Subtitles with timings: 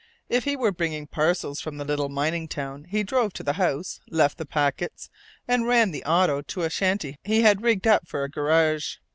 [0.29, 3.99] If he were bringing parcels from the little mining town, he drove to the house,
[4.09, 5.11] left the packets,
[5.47, 8.95] and ran the auto to a shanty he had rigged up for a garage.